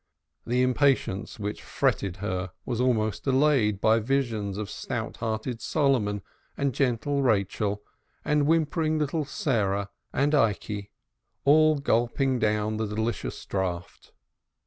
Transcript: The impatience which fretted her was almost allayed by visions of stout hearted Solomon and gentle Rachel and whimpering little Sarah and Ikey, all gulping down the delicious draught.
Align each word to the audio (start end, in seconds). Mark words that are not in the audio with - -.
The 0.47 0.63
impatience 0.63 1.37
which 1.37 1.61
fretted 1.61 2.15
her 2.25 2.53
was 2.65 2.81
almost 2.81 3.27
allayed 3.27 3.79
by 3.79 3.99
visions 3.99 4.57
of 4.57 4.67
stout 4.67 5.17
hearted 5.17 5.61
Solomon 5.61 6.23
and 6.57 6.73
gentle 6.73 7.21
Rachel 7.21 7.83
and 8.25 8.47
whimpering 8.47 8.97
little 8.97 9.25
Sarah 9.25 9.91
and 10.11 10.33
Ikey, 10.33 10.89
all 11.45 11.75
gulping 11.77 12.39
down 12.39 12.77
the 12.77 12.87
delicious 12.87 13.45
draught. 13.45 14.11